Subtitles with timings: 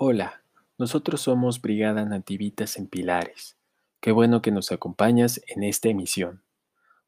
[0.00, 0.44] Hola,
[0.78, 3.56] nosotros somos Brigada Nativitas en Pilares.
[3.98, 6.44] Qué bueno que nos acompañas en esta emisión.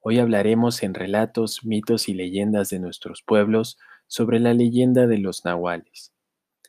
[0.01, 5.45] Hoy hablaremos en relatos, mitos y leyendas de nuestros pueblos sobre la leyenda de los
[5.45, 6.13] nahuales.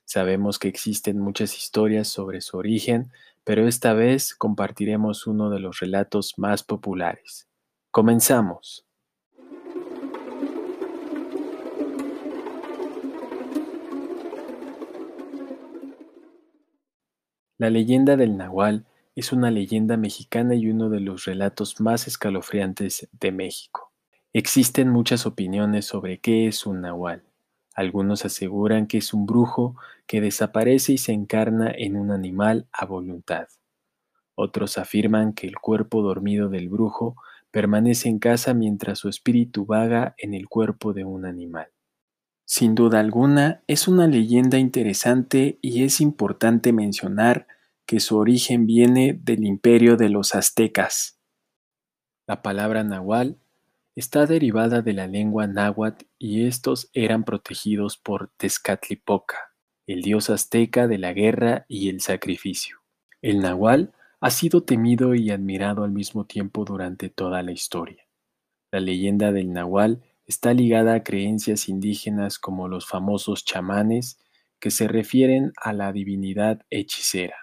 [0.05, 3.11] Sabemos que existen muchas historias sobre su origen,
[3.43, 7.49] pero esta vez compartiremos uno de los relatos más populares.
[7.89, 8.85] Comenzamos.
[17.61, 23.07] La leyenda del Nahual es una leyenda mexicana y uno de los relatos más escalofriantes
[23.11, 23.91] de México.
[24.33, 27.21] Existen muchas opiniones sobre qué es un Nahual.
[27.75, 29.75] Algunos aseguran que es un brujo
[30.07, 33.47] que desaparece y se encarna en un animal a voluntad.
[34.33, 37.15] Otros afirman que el cuerpo dormido del brujo
[37.51, 41.67] permanece en casa mientras su espíritu vaga en el cuerpo de un animal.
[42.53, 47.47] Sin duda alguna, es una leyenda interesante y es importante mencionar
[47.85, 51.17] que su origen viene del imperio de los aztecas.
[52.27, 53.37] La palabra nahual
[53.95, 59.53] está derivada de la lengua náhuatl y estos eran protegidos por Tezcatlipoca,
[59.87, 62.79] el dios azteca de la guerra y el sacrificio.
[63.21, 68.05] El nahual ha sido temido y admirado al mismo tiempo durante toda la historia.
[68.73, 74.19] La leyenda del nahual está ligada a creencias indígenas como los famosos chamanes,
[74.59, 77.35] que se refieren a la divinidad hechicera.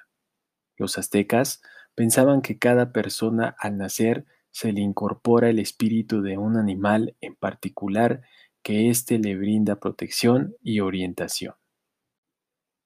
[0.77, 1.61] Los aztecas
[1.95, 7.34] pensaban que cada persona al nacer se le incorpora el espíritu de un animal en
[7.34, 8.23] particular
[8.62, 11.55] que éste le brinda protección y orientación.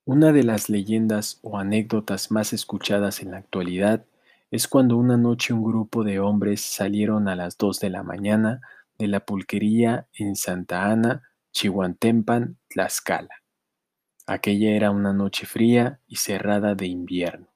[0.05, 4.05] Una de las leyendas o anécdotas más escuchadas en la actualidad
[4.51, 8.61] es cuando una noche un grupo de hombres salieron a las 2 de la mañana
[8.97, 13.43] de la pulquería en Santa Ana, Chihuantempan, Tlaxcala.
[14.25, 17.47] Aquella era una noche fría y cerrada de invierno.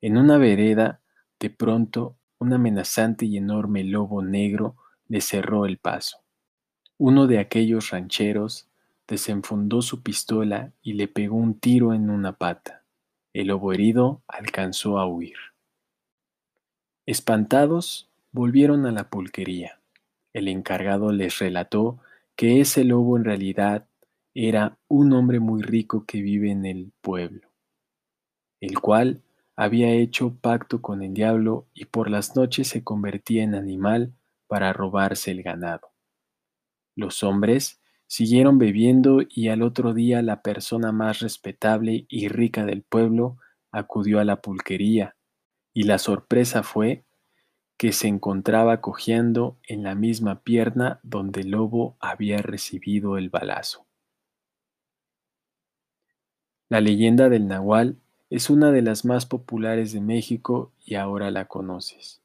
[0.00, 1.00] En una vereda,
[1.40, 4.76] de pronto, un amenazante y enorme lobo negro
[5.08, 6.18] le cerró el paso.
[6.98, 8.68] Uno de aquellos rancheros
[9.08, 12.84] desenfundó su pistola y le pegó un tiro en una pata.
[13.32, 15.36] El lobo herido alcanzó a huir.
[17.06, 19.81] Espantados, volvieron a la pulquería.
[20.32, 21.98] El encargado les relató
[22.36, 23.86] que ese lobo en realidad
[24.34, 27.48] era un hombre muy rico que vive en el pueblo,
[28.60, 29.22] el cual
[29.56, 34.14] había hecho pacto con el diablo y por las noches se convertía en animal
[34.46, 35.92] para robarse el ganado.
[36.96, 42.82] Los hombres siguieron bebiendo y al otro día la persona más respetable y rica del
[42.82, 43.36] pueblo
[43.70, 45.16] acudió a la pulquería,
[45.72, 47.04] y la sorpresa fue
[47.82, 53.86] que se encontraba cojeando en la misma pierna donde el lobo había recibido el balazo.
[56.68, 57.96] La leyenda del Nahual
[58.30, 62.22] es una de las más populares de México y ahora la conoces.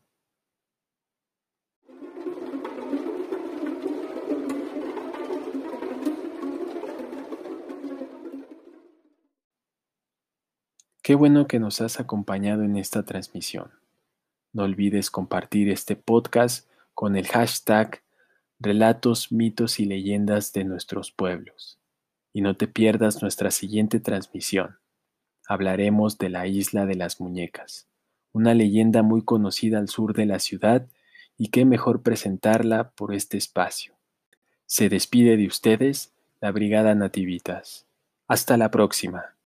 [11.01, 13.86] Qué bueno que nos has acompañado en esta transmisión.
[14.53, 18.01] No olvides compartir este podcast con el hashtag
[18.59, 21.77] Relatos, mitos y leyendas de nuestros pueblos.
[22.33, 24.77] Y no te pierdas nuestra siguiente transmisión.
[25.47, 27.87] Hablaremos de la isla de las muñecas,
[28.33, 30.87] una leyenda muy conocida al sur de la ciudad
[31.37, 33.93] y qué mejor presentarla por este espacio.
[34.65, 37.85] Se despide de ustedes la Brigada Nativitas.
[38.27, 39.36] Hasta la próxima.